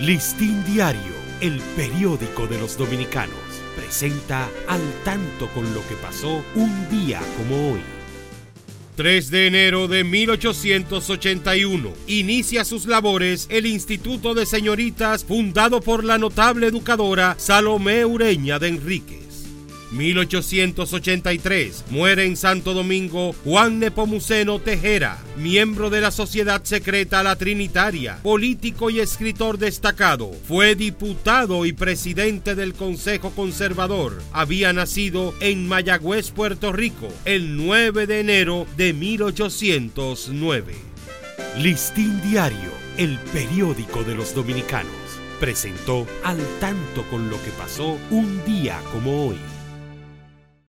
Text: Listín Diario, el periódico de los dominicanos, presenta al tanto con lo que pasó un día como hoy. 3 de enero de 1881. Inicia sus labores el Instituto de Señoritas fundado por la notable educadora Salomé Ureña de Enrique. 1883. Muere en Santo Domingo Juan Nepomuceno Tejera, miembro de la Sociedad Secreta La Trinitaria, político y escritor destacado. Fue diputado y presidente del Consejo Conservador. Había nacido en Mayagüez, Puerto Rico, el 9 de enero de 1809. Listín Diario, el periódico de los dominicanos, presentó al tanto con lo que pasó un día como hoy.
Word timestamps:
Listín 0.00 0.62
Diario, 0.66 1.14
el 1.40 1.58
periódico 1.74 2.46
de 2.46 2.58
los 2.58 2.76
dominicanos, 2.76 3.34
presenta 3.74 4.46
al 4.68 4.82
tanto 5.06 5.48
con 5.54 5.64
lo 5.72 5.80
que 5.88 5.94
pasó 5.94 6.44
un 6.54 6.88
día 6.90 7.18
como 7.38 7.72
hoy. 7.72 7.80
3 8.96 9.30
de 9.30 9.46
enero 9.46 9.88
de 9.88 10.04
1881. 10.04 11.90
Inicia 12.08 12.66
sus 12.66 12.84
labores 12.84 13.46
el 13.48 13.64
Instituto 13.64 14.34
de 14.34 14.44
Señoritas 14.44 15.24
fundado 15.24 15.80
por 15.80 16.04
la 16.04 16.18
notable 16.18 16.66
educadora 16.66 17.34
Salomé 17.38 18.04
Ureña 18.04 18.58
de 18.58 18.68
Enrique. 18.68 19.25
1883. 19.92 21.84
Muere 21.90 22.24
en 22.24 22.36
Santo 22.36 22.74
Domingo 22.74 23.34
Juan 23.44 23.78
Nepomuceno 23.78 24.58
Tejera, 24.58 25.18
miembro 25.36 25.90
de 25.90 26.00
la 26.00 26.10
Sociedad 26.10 26.62
Secreta 26.64 27.22
La 27.22 27.36
Trinitaria, 27.36 28.18
político 28.22 28.90
y 28.90 29.00
escritor 29.00 29.58
destacado. 29.58 30.32
Fue 30.46 30.74
diputado 30.74 31.66
y 31.66 31.72
presidente 31.72 32.54
del 32.54 32.74
Consejo 32.74 33.30
Conservador. 33.30 34.22
Había 34.32 34.72
nacido 34.72 35.34
en 35.40 35.68
Mayagüez, 35.68 36.30
Puerto 36.30 36.72
Rico, 36.72 37.08
el 37.24 37.56
9 37.56 38.06
de 38.06 38.20
enero 38.20 38.66
de 38.76 38.92
1809. 38.92 40.74
Listín 41.58 42.20
Diario, 42.22 42.70
el 42.98 43.18
periódico 43.32 44.04
de 44.04 44.14
los 44.14 44.34
dominicanos, 44.34 44.92
presentó 45.40 46.06
al 46.22 46.38
tanto 46.60 47.02
con 47.10 47.30
lo 47.30 47.42
que 47.42 47.50
pasó 47.50 47.98
un 48.10 48.44
día 48.44 48.78
como 48.92 49.28
hoy. 49.28 49.36